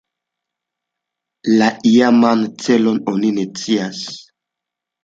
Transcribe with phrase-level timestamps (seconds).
[1.61, 4.07] La iaman celon oni ne scias.